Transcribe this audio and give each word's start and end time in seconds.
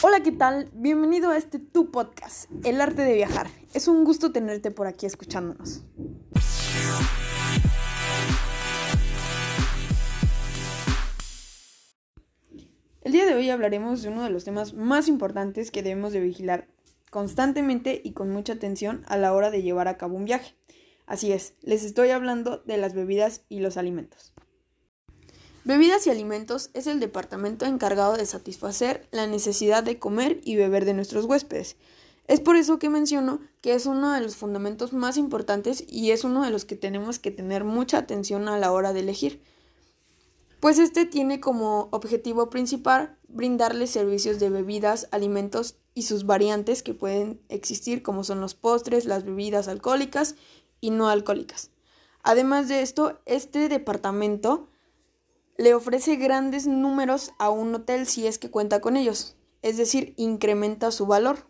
Hola, 0.00 0.22
¿qué 0.22 0.30
tal? 0.30 0.70
Bienvenido 0.74 1.30
a 1.30 1.36
este 1.36 1.58
tu 1.58 1.90
podcast, 1.90 2.48
El 2.64 2.80
arte 2.80 3.02
de 3.02 3.14
viajar. 3.14 3.48
Es 3.74 3.88
un 3.88 4.04
gusto 4.04 4.30
tenerte 4.30 4.70
por 4.70 4.86
aquí 4.86 5.06
escuchándonos. 5.06 5.82
El 13.02 13.10
día 13.10 13.26
de 13.26 13.34
hoy 13.34 13.50
hablaremos 13.50 14.02
de 14.02 14.10
uno 14.10 14.22
de 14.22 14.30
los 14.30 14.44
temas 14.44 14.72
más 14.72 15.08
importantes 15.08 15.72
que 15.72 15.82
debemos 15.82 16.12
de 16.12 16.20
vigilar 16.20 16.68
constantemente 17.10 18.00
y 18.04 18.12
con 18.12 18.30
mucha 18.30 18.52
atención 18.52 19.02
a 19.08 19.16
la 19.16 19.32
hora 19.32 19.50
de 19.50 19.62
llevar 19.62 19.88
a 19.88 19.98
cabo 19.98 20.14
un 20.14 20.26
viaje. 20.26 20.54
Así 21.06 21.32
es, 21.32 21.54
les 21.62 21.82
estoy 21.82 22.10
hablando 22.10 22.58
de 22.58 22.76
las 22.76 22.94
bebidas 22.94 23.42
y 23.48 23.58
los 23.58 23.76
alimentos. 23.76 24.32
Bebidas 25.68 26.06
y 26.06 26.10
alimentos 26.10 26.70
es 26.72 26.86
el 26.86 26.98
departamento 26.98 27.66
encargado 27.66 28.16
de 28.16 28.24
satisfacer 28.24 29.06
la 29.10 29.26
necesidad 29.26 29.84
de 29.84 29.98
comer 29.98 30.40
y 30.42 30.56
beber 30.56 30.86
de 30.86 30.94
nuestros 30.94 31.26
huéspedes. 31.26 31.76
Es 32.26 32.40
por 32.40 32.56
eso 32.56 32.78
que 32.78 32.88
menciono 32.88 33.40
que 33.60 33.74
es 33.74 33.84
uno 33.84 34.14
de 34.14 34.22
los 34.22 34.34
fundamentos 34.34 34.94
más 34.94 35.18
importantes 35.18 35.84
y 35.86 36.10
es 36.12 36.24
uno 36.24 36.42
de 36.42 36.48
los 36.48 36.64
que 36.64 36.76
tenemos 36.76 37.18
que 37.18 37.30
tener 37.30 37.64
mucha 37.64 37.98
atención 37.98 38.48
a 38.48 38.56
la 38.56 38.72
hora 38.72 38.94
de 38.94 39.00
elegir. 39.00 39.42
Pues 40.58 40.78
este 40.78 41.04
tiene 41.04 41.38
como 41.38 41.90
objetivo 41.92 42.48
principal 42.48 43.18
brindarles 43.28 43.90
servicios 43.90 44.38
de 44.38 44.48
bebidas, 44.48 45.06
alimentos 45.10 45.76
y 45.92 46.04
sus 46.04 46.24
variantes 46.24 46.82
que 46.82 46.94
pueden 46.94 47.42
existir 47.50 48.02
como 48.02 48.24
son 48.24 48.40
los 48.40 48.54
postres, 48.54 49.04
las 49.04 49.26
bebidas 49.26 49.68
alcohólicas 49.68 50.34
y 50.80 50.92
no 50.92 51.10
alcohólicas. 51.10 51.72
Además 52.22 52.68
de 52.68 52.80
esto, 52.80 53.20
este 53.26 53.68
departamento 53.68 54.70
le 55.58 55.74
ofrece 55.74 56.16
grandes 56.16 56.66
números 56.66 57.32
a 57.38 57.50
un 57.50 57.74
hotel 57.74 58.06
si 58.06 58.26
es 58.26 58.38
que 58.38 58.50
cuenta 58.50 58.80
con 58.80 58.96
ellos, 58.96 59.36
es 59.60 59.76
decir, 59.76 60.14
incrementa 60.16 60.92
su 60.92 61.04
valor. 61.04 61.48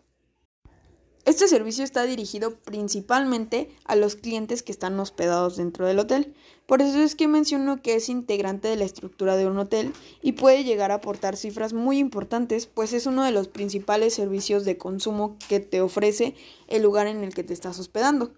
Este 1.25 1.47
servicio 1.47 1.83
está 1.83 2.03
dirigido 2.05 2.59
principalmente 2.59 3.69
a 3.85 3.95
los 3.95 4.15
clientes 4.15 4.63
que 4.63 4.71
están 4.71 4.99
hospedados 4.99 5.57
dentro 5.57 5.85
del 5.85 5.99
hotel. 5.99 6.33
Por 6.65 6.81
eso 6.81 6.97
es 6.99 7.13
que 7.13 7.27
menciono 7.27 7.83
que 7.83 7.93
es 7.93 8.09
integrante 8.09 8.67
de 8.67 8.77
la 8.77 8.85
estructura 8.85 9.35
de 9.35 9.45
un 9.45 9.59
hotel 9.59 9.93
y 10.23 10.31
puede 10.31 10.63
llegar 10.63 10.89
a 10.91 10.95
aportar 10.95 11.37
cifras 11.37 11.73
muy 11.73 11.99
importantes, 11.99 12.65
pues 12.65 12.93
es 12.93 13.05
uno 13.05 13.23
de 13.23 13.31
los 13.31 13.47
principales 13.47 14.15
servicios 14.15 14.65
de 14.65 14.77
consumo 14.77 15.37
que 15.47 15.59
te 15.59 15.81
ofrece 15.81 16.33
el 16.67 16.81
lugar 16.81 17.05
en 17.05 17.23
el 17.23 17.35
que 17.35 17.43
te 17.43 17.53
estás 17.53 17.77
hospedando. 17.77 18.33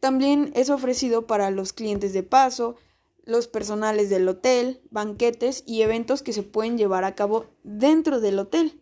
También 0.00 0.52
es 0.54 0.68
ofrecido 0.68 1.26
para 1.26 1.50
los 1.50 1.72
clientes 1.72 2.12
de 2.12 2.22
paso, 2.22 2.76
los 3.24 3.48
personales 3.48 4.10
del 4.10 4.28
hotel, 4.28 4.80
banquetes 4.90 5.62
y 5.66 5.82
eventos 5.82 6.22
que 6.22 6.32
se 6.32 6.42
pueden 6.42 6.78
llevar 6.78 7.04
a 7.04 7.14
cabo 7.14 7.46
dentro 7.62 8.20
del 8.20 8.38
hotel. 8.38 8.80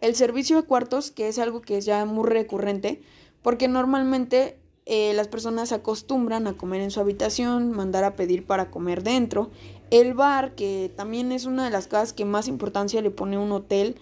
El 0.00 0.14
servicio 0.14 0.56
de 0.56 0.62
cuartos, 0.66 1.10
que 1.10 1.28
es 1.28 1.38
algo 1.38 1.60
que 1.60 1.78
es 1.78 1.84
ya 1.84 2.04
muy 2.04 2.28
recurrente, 2.28 3.02
porque 3.42 3.68
normalmente 3.68 4.58
eh, 4.86 5.12
las 5.14 5.28
personas 5.28 5.72
acostumbran 5.72 6.46
a 6.46 6.56
comer 6.56 6.80
en 6.80 6.90
su 6.90 7.00
habitación, 7.00 7.70
mandar 7.72 8.04
a 8.04 8.16
pedir 8.16 8.46
para 8.46 8.70
comer 8.70 9.02
dentro. 9.02 9.50
El 9.90 10.14
bar, 10.14 10.54
que 10.54 10.92
también 10.96 11.32
es 11.32 11.44
una 11.44 11.64
de 11.64 11.70
las 11.70 11.86
cosas 11.86 12.12
que 12.12 12.24
más 12.24 12.48
importancia 12.48 13.02
le 13.02 13.10
pone 13.10 13.38
un 13.38 13.52
hotel 13.52 13.96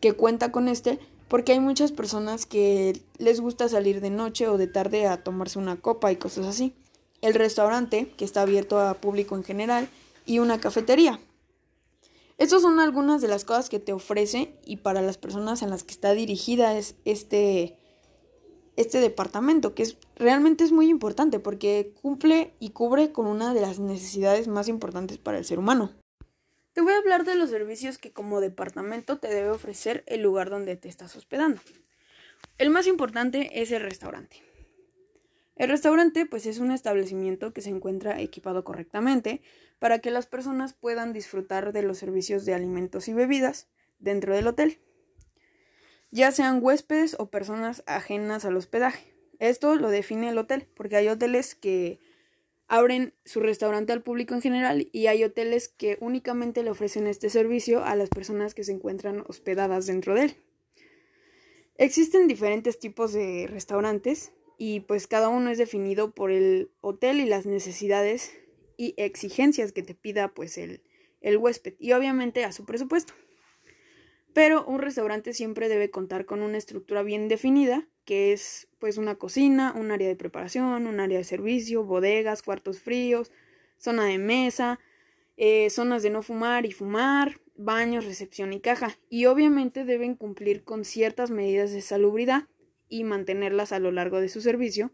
que 0.00 0.12
cuenta 0.12 0.52
con 0.52 0.68
este, 0.68 0.98
porque 1.28 1.52
hay 1.52 1.60
muchas 1.60 1.90
personas 1.90 2.46
que 2.46 3.00
les 3.18 3.40
gusta 3.40 3.68
salir 3.68 4.00
de 4.00 4.10
noche 4.10 4.48
o 4.48 4.58
de 4.58 4.66
tarde 4.66 5.06
a 5.06 5.24
tomarse 5.24 5.58
una 5.58 5.76
copa 5.76 6.12
y 6.12 6.16
cosas 6.16 6.46
así 6.46 6.74
el 7.24 7.32
restaurante, 7.32 8.12
que 8.18 8.24
está 8.26 8.42
abierto 8.42 8.78
a 8.78 8.94
público 8.94 9.34
en 9.34 9.44
general, 9.44 9.88
y 10.26 10.40
una 10.40 10.60
cafetería. 10.60 11.18
Estas 12.36 12.60
son 12.60 12.80
algunas 12.80 13.22
de 13.22 13.28
las 13.28 13.46
cosas 13.46 13.70
que 13.70 13.78
te 13.78 13.94
ofrece 13.94 14.54
y 14.64 14.76
para 14.76 15.00
las 15.00 15.16
personas 15.16 15.62
en 15.62 15.70
las 15.70 15.84
que 15.84 15.92
está 15.92 16.12
dirigida 16.12 16.76
es 16.76 16.96
este, 17.06 17.78
este 18.76 19.00
departamento, 19.00 19.74
que 19.74 19.84
es, 19.84 19.96
realmente 20.16 20.64
es 20.64 20.72
muy 20.72 20.90
importante 20.90 21.38
porque 21.38 21.94
cumple 22.02 22.52
y 22.60 22.70
cubre 22.70 23.10
con 23.10 23.26
una 23.26 23.54
de 23.54 23.62
las 23.62 23.78
necesidades 23.78 24.46
más 24.46 24.68
importantes 24.68 25.16
para 25.16 25.38
el 25.38 25.46
ser 25.46 25.58
humano. 25.58 25.92
Te 26.74 26.82
voy 26.82 26.92
a 26.92 26.98
hablar 26.98 27.24
de 27.24 27.36
los 27.36 27.48
servicios 27.48 27.96
que 27.96 28.12
como 28.12 28.42
departamento 28.42 29.16
te 29.16 29.28
debe 29.28 29.50
ofrecer 29.50 30.04
el 30.06 30.20
lugar 30.20 30.50
donde 30.50 30.76
te 30.76 30.90
estás 30.90 31.16
hospedando. 31.16 31.62
El 32.58 32.68
más 32.68 32.86
importante 32.86 33.62
es 33.62 33.70
el 33.70 33.80
restaurante. 33.80 34.42
El 35.56 35.68
restaurante 35.68 36.26
pues 36.26 36.46
es 36.46 36.58
un 36.58 36.72
establecimiento 36.72 37.52
que 37.52 37.60
se 37.60 37.70
encuentra 37.70 38.20
equipado 38.20 38.64
correctamente 38.64 39.40
para 39.78 40.00
que 40.00 40.10
las 40.10 40.26
personas 40.26 40.74
puedan 40.74 41.12
disfrutar 41.12 41.72
de 41.72 41.82
los 41.82 41.98
servicios 41.98 42.44
de 42.44 42.54
alimentos 42.54 43.08
y 43.08 43.12
bebidas 43.12 43.68
dentro 43.98 44.34
del 44.34 44.46
hotel, 44.46 44.80
ya 46.14 46.30
sean 46.30 46.60
huéspedes 46.62 47.16
o 47.18 47.28
personas 47.28 47.82
ajenas 47.86 48.44
al 48.44 48.56
hospedaje. 48.56 49.12
Esto 49.40 49.74
lo 49.74 49.90
define 49.90 50.28
el 50.28 50.38
hotel, 50.38 50.68
porque 50.76 50.94
hay 50.94 51.08
hoteles 51.08 51.56
que 51.56 51.98
abren 52.68 53.14
su 53.24 53.40
restaurante 53.40 53.92
al 53.92 54.04
público 54.04 54.32
en 54.32 54.40
general 54.40 54.88
y 54.92 55.08
hay 55.08 55.24
hoteles 55.24 55.68
que 55.68 55.98
únicamente 56.00 56.62
le 56.62 56.70
ofrecen 56.70 57.08
este 57.08 57.30
servicio 57.30 57.84
a 57.84 57.96
las 57.96 58.10
personas 58.10 58.54
que 58.54 58.62
se 58.62 58.70
encuentran 58.70 59.24
hospedadas 59.26 59.86
dentro 59.86 60.14
de 60.14 60.22
él. 60.22 60.36
Existen 61.78 62.28
diferentes 62.28 62.78
tipos 62.78 63.12
de 63.12 63.48
restaurantes 63.48 64.32
y 64.58 64.80
pues 64.80 65.06
cada 65.06 65.28
uno 65.28 65.50
es 65.50 65.58
definido 65.58 66.12
por 66.12 66.30
el 66.30 66.70
hotel 66.80 67.20
y 67.20 67.26
las 67.26 67.46
necesidades 67.46 68.32
y 68.76 68.94
exigencias 68.96 69.72
que 69.72 69.82
te 69.82 69.94
pida 69.94 70.28
pues 70.28 70.58
el, 70.58 70.82
el 71.20 71.36
huésped 71.36 71.74
y 71.78 71.92
obviamente 71.92 72.44
a 72.44 72.52
su 72.52 72.64
presupuesto. 72.64 73.14
Pero 74.32 74.64
un 74.66 74.80
restaurante 74.80 75.32
siempre 75.32 75.68
debe 75.68 75.90
contar 75.90 76.26
con 76.26 76.42
una 76.42 76.58
estructura 76.58 77.02
bien 77.02 77.28
definida, 77.28 77.86
que 78.04 78.32
es 78.32 78.68
pues 78.80 78.98
una 78.98 79.14
cocina, 79.14 79.72
un 79.76 79.92
área 79.92 80.08
de 80.08 80.16
preparación, 80.16 80.88
un 80.88 80.98
área 80.98 81.18
de 81.18 81.24
servicio, 81.24 81.84
bodegas, 81.84 82.42
cuartos 82.42 82.80
fríos, 82.80 83.30
zona 83.78 84.06
de 84.06 84.18
mesa, 84.18 84.80
eh, 85.36 85.70
zonas 85.70 86.02
de 86.02 86.10
no 86.10 86.22
fumar 86.22 86.66
y 86.66 86.72
fumar, 86.72 87.40
baños, 87.56 88.04
recepción 88.04 88.52
y 88.52 88.60
caja. 88.60 88.98
Y 89.08 89.26
obviamente 89.26 89.84
deben 89.84 90.16
cumplir 90.16 90.64
con 90.64 90.84
ciertas 90.84 91.30
medidas 91.30 91.70
de 91.70 91.80
salubridad 91.80 92.48
y 92.88 93.04
mantenerlas 93.04 93.72
a 93.72 93.78
lo 93.78 93.90
largo 93.90 94.20
de 94.20 94.28
su 94.28 94.40
servicio. 94.40 94.92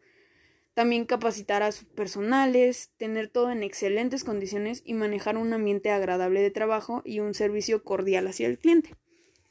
También 0.75 1.05
capacitar 1.05 1.63
a 1.63 1.73
sus 1.73 1.87
personales, 1.89 2.93
tener 2.97 3.29
todo 3.29 3.51
en 3.51 3.63
excelentes 3.63 4.25
condiciones 4.25 4.83
y 4.85 4.95
manejar 4.95 5.37
un 5.37 5.53
ambiente 5.53 5.91
agradable 5.91 6.41
de 6.41 6.51
trabajo 6.51 7.03
y 7.05 7.21
un 7.21 7.35
servicio 7.35 7.83
cordial 7.83 8.27
hacia 8.29 8.47
el 8.47 8.59
cliente. 8.59 8.95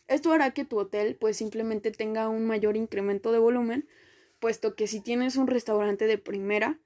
Esto 0.08 0.32
hará 0.32 0.52
que 0.52 0.66
tu 0.66 0.80
hotel 0.80 1.18
pues 1.20 1.38
simplemente 1.38 1.92
tenga 1.92 2.30
un 2.30 2.48
mayor 2.48 2.78
incremento 2.78 3.32
de 3.32 3.40
volumen, 3.40 3.88
puesto 4.40 4.76
que 4.76 4.88
si 4.88 5.02
tienes 5.02 5.36
un 5.36 5.48
restaurante 5.48 6.08
de 6.08 6.18
primera, 6.18 6.80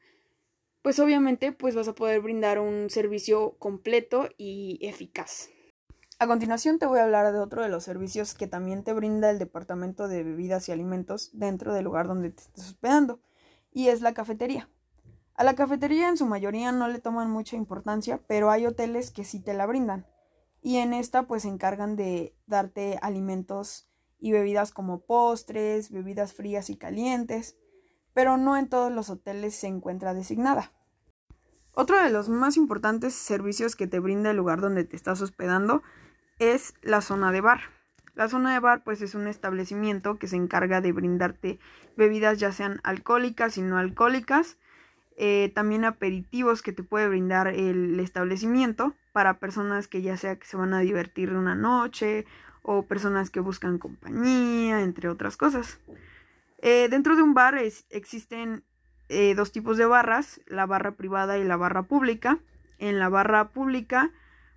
pues 0.81 0.99
obviamente 0.99 1.53
pues 1.53 1.75
vas 1.75 1.87
a 1.87 1.95
poder 1.95 2.19
brindar 2.19 2.59
un 2.59 2.89
servicio 2.89 3.55
completo 3.59 4.27
y 4.37 4.77
eficaz. 4.81 5.52
A 6.23 6.27
continuación 6.27 6.79
te 6.79 6.85
voy 6.85 6.99
a 6.99 7.03
hablar 7.03 7.33
de 7.33 7.39
otro 7.39 7.63
de 7.63 7.67
los 7.67 7.83
servicios 7.83 8.33
que 8.33 8.47
también 8.47 8.85
te 8.85 8.93
brinda 8.93 9.29
el 9.29 9.39
Departamento 9.39 10.07
de 10.07 10.23
Bebidas 10.23 10.69
y 10.69 10.71
Alimentos 10.71 11.31
dentro 11.33 11.73
del 11.73 11.83
lugar 11.83 12.07
donde 12.07 12.29
te 12.29 12.43
estés 12.43 12.67
hospedando, 12.67 13.19
y 13.73 13.89
es 13.89 13.99
la 13.99 14.13
cafetería. 14.13 14.69
A 15.35 15.43
la 15.43 15.53
cafetería 15.53 16.07
en 16.07 16.15
su 16.15 16.25
mayoría 16.25 16.71
no 16.71 16.87
le 16.87 16.99
toman 16.99 17.29
mucha 17.29 17.57
importancia, 17.57 18.21
pero 18.25 18.51
hay 18.51 18.65
hoteles 18.65 19.11
que 19.11 19.25
sí 19.25 19.41
te 19.41 19.53
la 19.53 19.65
brindan. 19.65 20.07
Y 20.61 20.77
en 20.77 20.93
esta 20.93 21.23
pues 21.23 21.41
se 21.41 21.49
encargan 21.49 21.97
de 21.97 22.33
darte 22.47 22.99
alimentos 23.01 23.89
y 24.17 24.31
bebidas 24.31 24.71
como 24.71 25.01
postres, 25.01 25.91
bebidas 25.91 26.31
frías 26.31 26.69
y 26.69 26.77
calientes, 26.77 27.57
pero 28.13 28.37
no 28.37 28.55
en 28.55 28.69
todos 28.69 28.93
los 28.93 29.09
hoteles 29.09 29.55
se 29.55 29.67
encuentra 29.67 30.13
designada. 30.13 30.71
Otro 31.73 32.01
de 32.01 32.11
los 32.11 32.29
más 32.29 32.55
importantes 32.55 33.13
servicios 33.13 33.75
que 33.75 33.87
te 33.87 33.99
brinda 33.99 34.31
el 34.31 34.37
lugar 34.37 34.61
donde 34.61 34.85
te 34.85 34.95
estás 34.95 35.21
hospedando 35.21 35.81
es 36.51 36.73
la 36.81 37.01
zona 37.01 37.31
de 37.31 37.41
bar. 37.41 37.61
La 38.15 38.27
zona 38.27 38.53
de 38.53 38.59
bar 38.59 38.83
pues 38.83 39.01
es 39.01 39.15
un 39.15 39.27
establecimiento 39.27 40.17
que 40.17 40.27
se 40.27 40.35
encarga 40.35 40.81
de 40.81 40.91
brindarte 40.91 41.59
bebidas 41.95 42.39
ya 42.39 42.51
sean 42.51 42.79
alcohólicas 42.83 43.57
y 43.57 43.61
no 43.61 43.77
alcohólicas, 43.77 44.57
eh, 45.15 45.51
también 45.53 45.85
aperitivos 45.85 46.61
que 46.61 46.73
te 46.73 46.83
puede 46.83 47.07
brindar 47.07 47.47
el 47.47 47.99
establecimiento 47.99 48.95
para 49.11 49.39
personas 49.39 49.87
que 49.87 50.01
ya 50.01 50.17
sea 50.17 50.37
que 50.37 50.45
se 50.47 50.57
van 50.57 50.73
a 50.73 50.79
divertir 50.79 51.31
una 51.33 51.55
noche 51.55 52.25
o 52.63 52.85
personas 52.85 53.29
que 53.29 53.39
buscan 53.39 53.77
compañía, 53.77 54.81
entre 54.81 55.09
otras 55.09 55.37
cosas. 55.37 55.79
Eh, 56.59 56.87
dentro 56.89 57.15
de 57.15 57.21
un 57.21 57.33
bar 57.33 57.55
existen 57.89 58.63
eh, 59.09 59.35
dos 59.35 59.51
tipos 59.51 59.77
de 59.77 59.85
barras, 59.85 60.41
la 60.47 60.65
barra 60.65 60.91
privada 60.91 61.37
y 61.37 61.43
la 61.43 61.57
barra 61.57 61.83
pública. 61.83 62.39
En 62.79 62.99
la 62.99 63.09
barra 63.09 63.49
pública 63.49 64.11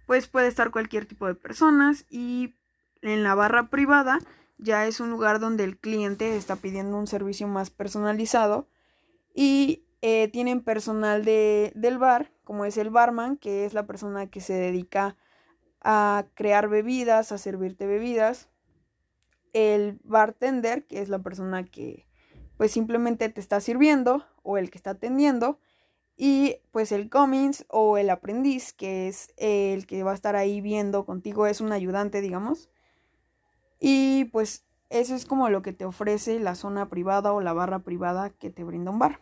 pues 0.06 0.28
puede 0.28 0.48
estar 0.48 0.70
cualquier 0.70 1.06
tipo 1.06 1.26
de 1.26 1.34
personas 1.34 2.06
y 2.08 2.56
en 3.02 3.22
la 3.22 3.34
barra 3.34 3.68
privada 3.68 4.18
ya 4.58 4.86
es 4.86 5.00
un 5.00 5.10
lugar 5.10 5.38
donde 5.40 5.64
el 5.64 5.78
cliente 5.78 6.36
está 6.36 6.56
pidiendo 6.56 6.96
un 6.96 7.06
servicio 7.06 7.46
más 7.48 7.70
personalizado 7.70 8.68
y 9.34 9.84
eh, 10.00 10.28
tienen 10.28 10.62
personal 10.62 11.24
de, 11.24 11.72
del 11.74 11.98
bar, 11.98 12.32
como 12.44 12.64
es 12.64 12.76
el 12.78 12.90
barman, 12.90 13.36
que 13.36 13.66
es 13.66 13.74
la 13.74 13.86
persona 13.86 14.28
que 14.28 14.40
se 14.40 14.54
dedica 14.54 15.16
a 15.82 16.26
crear 16.34 16.68
bebidas, 16.68 17.32
a 17.32 17.38
servirte 17.38 17.86
bebidas, 17.86 18.48
el 19.52 19.98
bartender, 20.04 20.86
que 20.86 21.00
es 21.00 21.08
la 21.08 21.18
persona 21.20 21.64
que 21.64 22.06
pues 22.56 22.72
simplemente 22.72 23.28
te 23.28 23.40
está 23.40 23.60
sirviendo 23.60 24.24
o 24.42 24.56
el 24.58 24.70
que 24.70 24.78
está 24.78 24.90
atendiendo, 24.90 25.58
y 26.16 26.56
pues 26.72 26.92
el 26.92 27.10
Cummins 27.10 27.66
o 27.68 27.98
el 27.98 28.08
aprendiz, 28.08 28.72
que 28.72 29.06
es 29.06 29.34
el 29.36 29.86
que 29.86 30.02
va 30.02 30.12
a 30.12 30.14
estar 30.14 30.34
ahí 30.34 30.60
viendo 30.62 31.04
contigo, 31.04 31.46
es 31.46 31.60
un 31.60 31.72
ayudante, 31.72 32.22
digamos. 32.22 32.70
Y 33.78 34.24
pues 34.26 34.64
eso 34.88 35.14
es 35.14 35.26
como 35.26 35.50
lo 35.50 35.60
que 35.60 35.74
te 35.74 35.84
ofrece 35.84 36.40
la 36.40 36.54
zona 36.54 36.88
privada 36.88 37.34
o 37.34 37.42
la 37.42 37.52
barra 37.52 37.80
privada 37.80 38.30
que 38.30 38.50
te 38.50 38.64
brinda 38.64 38.90
un 38.90 38.98
bar. 38.98 39.20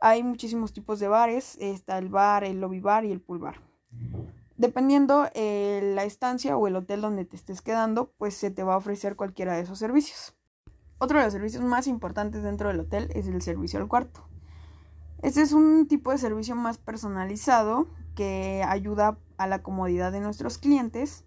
Hay 0.00 0.22
muchísimos 0.22 0.72
tipos 0.72 1.00
de 1.00 1.08
bares, 1.08 1.56
está 1.60 1.98
el 1.98 2.08
bar, 2.08 2.44
el 2.44 2.60
lobby 2.60 2.80
bar 2.80 3.04
y 3.04 3.12
el 3.12 3.20
pool 3.20 3.38
bar. 3.38 3.60
Dependiendo 4.56 5.28
eh, 5.34 5.92
la 5.94 6.04
estancia 6.04 6.56
o 6.56 6.66
el 6.66 6.76
hotel 6.76 7.02
donde 7.02 7.26
te 7.26 7.36
estés 7.36 7.60
quedando, 7.60 8.12
pues 8.16 8.34
se 8.34 8.50
te 8.50 8.62
va 8.62 8.74
a 8.74 8.78
ofrecer 8.78 9.16
cualquiera 9.16 9.54
de 9.54 9.62
esos 9.62 9.78
servicios. 9.78 10.34
Otro 10.98 11.18
de 11.18 11.24
los 11.24 11.32
servicios 11.34 11.62
más 11.62 11.86
importantes 11.86 12.42
dentro 12.42 12.68
del 12.68 12.80
hotel 12.80 13.10
es 13.14 13.26
el 13.26 13.42
servicio 13.42 13.78
al 13.78 13.88
cuarto. 13.88 14.26
Este 15.22 15.42
es 15.42 15.52
un 15.52 15.86
tipo 15.88 16.10
de 16.10 16.18
servicio 16.18 16.54
más 16.54 16.78
personalizado 16.78 17.88
que 18.14 18.62
ayuda 18.66 19.18
a 19.38 19.46
la 19.46 19.62
comodidad 19.62 20.12
de 20.12 20.20
nuestros 20.20 20.58
clientes 20.58 21.24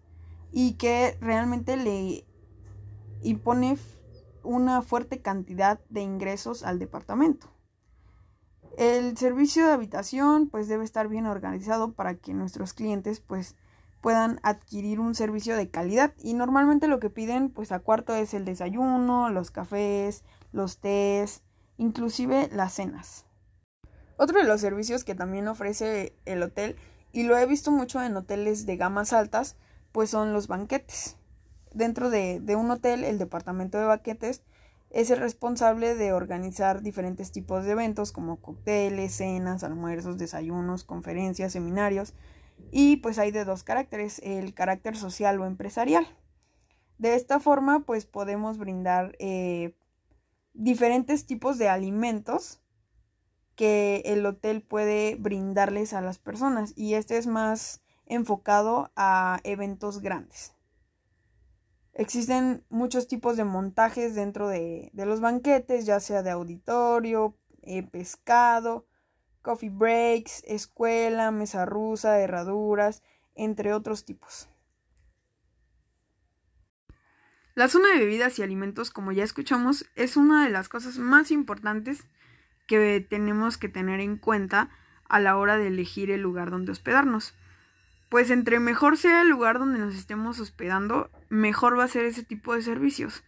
y 0.51 0.73
que 0.73 1.17
realmente 1.21 1.77
le 1.77 2.25
impone 3.21 3.77
una 4.43 4.81
fuerte 4.81 5.21
cantidad 5.21 5.79
de 5.89 6.01
ingresos 6.01 6.63
al 6.63 6.79
departamento. 6.79 7.47
El 8.77 9.17
servicio 9.17 9.65
de 9.65 9.73
habitación 9.73 10.47
pues 10.47 10.67
debe 10.67 10.85
estar 10.85 11.07
bien 11.07 11.25
organizado 11.25 11.93
para 11.93 12.15
que 12.15 12.33
nuestros 12.33 12.73
clientes 12.73 13.19
pues 13.19 13.55
puedan 14.01 14.39
adquirir 14.43 14.99
un 14.99 15.15
servicio 15.15 15.57
de 15.57 15.69
calidad 15.69 16.13
y 16.23 16.33
normalmente 16.33 16.87
lo 16.87 16.99
que 16.99 17.09
piden 17.09 17.49
pues 17.49 17.71
a 17.71 17.79
cuarto 17.79 18.15
es 18.15 18.33
el 18.33 18.45
desayuno, 18.45 19.29
los 19.29 19.51
cafés, 19.51 20.23
los 20.53 20.79
tés, 20.79 21.43
inclusive 21.77 22.49
las 22.53 22.73
cenas. 22.73 23.25
Otro 24.19 24.39
de 24.39 24.45
los 24.45 24.59
servicios 24.59 25.05
que 25.05 25.15
también 25.15 25.47
ofrece 25.47 26.13
el 26.25 26.43
hotel 26.43 26.75
y 27.13 27.23
lo 27.23 27.37
he 27.37 27.45
visto 27.45 27.71
mucho 27.71 28.03
en 28.03 28.17
hoteles 28.17 28.65
de 28.65 28.75
gamas 28.75 29.13
altas 29.13 29.55
pues 29.93 30.09
son 30.09 30.33
los 30.33 30.49
banquetes. 30.49 31.15
Dentro 31.73 32.09
de, 32.09 32.41
un 32.57 32.69
hotel 32.69 33.05
el 33.05 33.17
departamento 33.17 33.77
de 33.77 33.85
banquetes 33.85 34.41
es 34.89 35.09
el 35.09 35.19
responsable 35.19 35.95
de 35.95 36.11
organizar 36.11 36.81
diferentes 36.81 37.31
tipos 37.31 37.63
de 37.63 37.71
eventos 37.71 38.11
como 38.11 38.41
cócteles, 38.41 39.15
cenas, 39.15 39.63
almuerzos, 39.63 40.17
desayunos, 40.17 40.83
conferencias, 40.83 41.53
seminarios, 41.53 42.13
y 42.71 42.97
pues 42.97 43.19
hay 43.19 43.31
de 43.31 43.45
dos 43.45 43.63
caracteres, 43.63 44.19
el 44.21 44.53
carácter 44.53 44.97
social 44.97 45.39
o 45.39 45.45
empresarial. 45.45 46.05
De 46.97 47.15
esta 47.15 47.39
forma, 47.39 47.85
pues 47.85 48.05
podemos 48.05 48.57
brindar 48.57 49.15
eh, 49.19 49.75
diferentes 50.53 51.25
tipos 51.25 51.57
de 51.57 51.69
alimentos 51.69 52.59
que 53.59 54.03
el 54.05 54.25
hotel 54.25 54.61
puede 54.61 55.17
brindarles 55.19 55.91
a 55.91 55.99
las 55.99 56.17
personas 56.17 56.71
y 56.77 56.93
este 56.93 57.17
es 57.17 57.27
más 57.27 57.83
enfocado 58.05 58.89
a 58.95 59.41
eventos 59.43 59.99
grandes. 59.99 60.53
Existen 61.93 62.63
muchos 62.69 63.09
tipos 63.09 63.35
de 63.35 63.43
montajes 63.43 64.15
dentro 64.15 64.47
de, 64.47 64.93
los 64.93 65.19
banquetes, 65.19 65.85
ya 65.85 65.99
sea 65.99 66.23
de 66.23 66.29
auditorio, 66.29 67.35
eh, 67.63 67.83
pescado, 67.83 68.87
coffee 69.41 69.69
breaks, 69.69 70.41
escuela, 70.47 71.29
mesa 71.31 71.65
rusa, 71.65 72.17
herraduras, 72.17 73.03
entre 73.35 73.73
otros 73.73 74.05
tipos. 74.05 74.47
La 77.55 77.67
zona 77.67 77.89
de 77.89 77.99
bebidas 77.99 78.39
y 78.39 78.41
alimentos, 78.41 78.89
como 78.89 79.11
ya 79.11 79.25
escuchamos, 79.25 79.85
es 79.95 80.15
una 80.15 80.45
de 80.45 80.49
las 80.49 80.69
cosas 80.69 80.97
más 80.97 81.29
importantes 81.29 82.07
que 82.69 83.05
tenemos 83.09 83.57
que 83.57 83.67
tener 83.67 83.99
en 83.99 84.15
cuenta 84.15 84.69
a 85.09 85.19
la 85.19 85.35
hora 85.35 85.57
de 85.57 85.67
elegir 85.67 86.11
el 86.11 86.21
lugar 86.21 86.51
donde 86.51 86.71
hospedarnos. 86.71 87.33
Pues 88.09 88.29
entre 88.29 88.59
mejor 88.59 88.95
sea 88.95 89.23
el 89.23 89.29
lugar 89.29 89.57
donde 89.57 89.79
nos 89.79 89.95
estemos 89.95 90.39
hospedando, 90.39 91.09
mejor 91.29 91.77
va 91.77 91.85
a 91.85 91.89
ser 91.89 92.05
ese 92.05 92.23
tipo 92.23 92.53
de 92.53 92.61
servicios. 92.61 93.23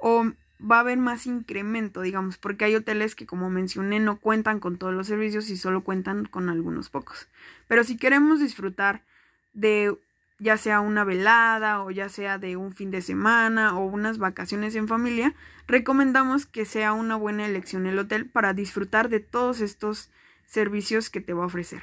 O 0.00 0.24
va 0.58 0.78
a 0.78 0.80
haber 0.80 0.96
más 0.96 1.26
incremento, 1.26 2.00
digamos, 2.00 2.38
porque 2.38 2.64
hay 2.64 2.76
hoteles 2.76 3.14
que 3.14 3.26
como 3.26 3.50
mencioné 3.50 4.00
no 4.00 4.18
cuentan 4.18 4.58
con 4.58 4.78
todos 4.78 4.94
los 4.94 5.06
servicios 5.06 5.50
y 5.50 5.58
solo 5.58 5.84
cuentan 5.84 6.24
con 6.24 6.48
algunos 6.48 6.88
pocos. 6.88 7.28
Pero 7.68 7.84
si 7.84 7.98
queremos 7.98 8.40
disfrutar 8.40 9.04
de 9.52 9.98
ya 10.38 10.56
sea 10.56 10.80
una 10.80 11.04
velada 11.04 11.82
o 11.82 11.90
ya 11.90 12.08
sea 12.08 12.38
de 12.38 12.56
un 12.56 12.72
fin 12.72 12.90
de 12.90 13.02
semana 13.02 13.78
o 13.78 13.84
unas 13.84 14.18
vacaciones 14.18 14.74
en 14.74 14.88
familia, 14.88 15.34
recomendamos 15.66 16.46
que 16.46 16.64
sea 16.64 16.92
una 16.92 17.16
buena 17.16 17.46
elección 17.46 17.86
el 17.86 17.98
hotel 17.98 18.30
para 18.30 18.54
disfrutar 18.54 19.08
de 19.08 19.20
todos 19.20 19.60
estos 19.60 20.10
servicios 20.46 21.10
que 21.10 21.20
te 21.20 21.34
va 21.34 21.42
a 21.42 21.46
ofrecer. 21.46 21.82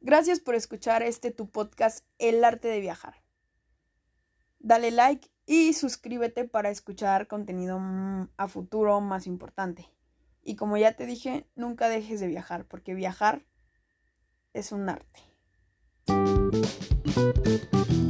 Gracias 0.00 0.40
por 0.40 0.54
escuchar 0.54 1.02
este 1.02 1.30
tu 1.30 1.50
podcast 1.50 2.04
El 2.18 2.42
arte 2.42 2.68
de 2.68 2.80
viajar. 2.80 3.22
Dale 4.58 4.90
like 4.90 5.28
y 5.46 5.72
suscríbete 5.74 6.44
para 6.44 6.70
escuchar 6.70 7.26
contenido 7.26 7.80
a 8.36 8.48
futuro 8.48 9.00
más 9.00 9.26
importante. 9.26 9.88
Y 10.42 10.56
como 10.56 10.76
ya 10.76 10.94
te 10.94 11.06
dije, 11.06 11.46
nunca 11.54 11.88
dejes 11.88 12.20
de 12.20 12.26
viajar, 12.26 12.66
porque 12.66 12.94
viajar 12.94 13.44
es 14.52 14.72
un 14.72 14.88
arte. 14.88 15.20
Thank 17.14 17.92
you. 17.92 18.01